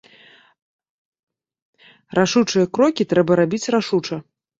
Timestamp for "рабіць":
3.41-3.63